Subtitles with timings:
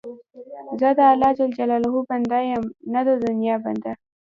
[0.79, 2.63] زه د الله جل جلاله بنده یم،
[2.93, 3.91] نه د دنیا بنده.